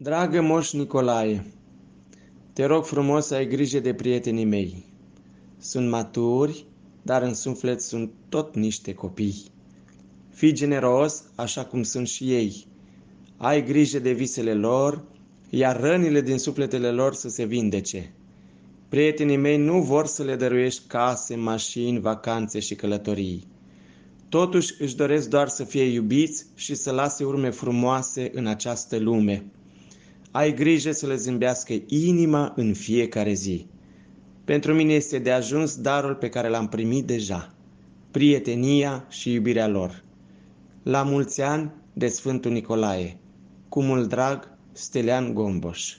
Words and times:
Dragă 0.00 0.40
Moș 0.40 0.72
Nicolae, 0.72 1.46
te 2.52 2.64
rog 2.64 2.84
frumos 2.84 3.26
să 3.26 3.34
ai 3.34 3.46
grijă 3.46 3.80
de 3.80 3.94
prietenii 3.94 4.44
mei. 4.44 4.84
Sunt 5.58 5.88
maturi, 5.88 6.64
dar 7.02 7.22
în 7.22 7.34
suflet 7.34 7.80
sunt 7.80 8.10
tot 8.28 8.54
niște 8.54 8.94
copii. 8.94 9.44
Fii 10.30 10.52
generos, 10.52 11.24
așa 11.34 11.64
cum 11.64 11.82
sunt 11.82 12.08
și 12.08 12.32
ei. 12.32 12.66
Ai 13.36 13.64
grijă 13.64 13.98
de 13.98 14.12
visele 14.12 14.54
lor, 14.54 15.04
iar 15.50 15.80
rănile 15.80 16.20
din 16.20 16.38
sufletele 16.38 16.90
lor 16.90 17.14
să 17.14 17.28
se 17.28 17.44
vindece. 17.44 18.12
Prietenii 18.88 19.36
mei 19.36 19.56
nu 19.56 19.82
vor 19.82 20.06
să 20.06 20.22
le 20.22 20.36
dăruiești 20.36 20.86
case, 20.86 21.36
mașini, 21.36 22.00
vacanțe 22.00 22.58
și 22.58 22.74
călătorii. 22.74 23.46
Totuși 24.28 24.74
își 24.78 24.96
doresc 24.96 25.28
doar 25.28 25.48
să 25.48 25.64
fie 25.64 25.84
iubiți 25.84 26.46
și 26.54 26.74
să 26.74 26.90
lase 26.90 27.24
urme 27.24 27.50
frumoase 27.50 28.30
în 28.34 28.46
această 28.46 28.98
lume. 28.98 29.44
Ai 30.30 30.54
grijă 30.54 30.92
să 30.92 31.06
le 31.06 31.16
zâmbească 31.16 31.74
inima 31.86 32.52
în 32.56 32.74
fiecare 32.74 33.32
zi. 33.32 33.66
Pentru 34.44 34.74
mine 34.74 34.92
este 34.92 35.18
de 35.18 35.30
ajuns 35.30 35.76
darul 35.76 36.14
pe 36.14 36.28
care 36.28 36.48
l-am 36.48 36.68
primit 36.68 37.06
deja, 37.06 37.54
prietenia 38.10 39.06
și 39.08 39.32
iubirea 39.32 39.68
lor. 39.68 40.04
La 40.82 41.02
mulți 41.02 41.42
ani 41.42 41.72
de 41.92 42.08
Sfântul 42.08 42.50
Nicolae, 42.50 43.18
cu 43.68 43.82
mult 43.82 44.08
drag, 44.08 44.58
Stelian 44.72 45.34
Gomboș. 45.34 45.98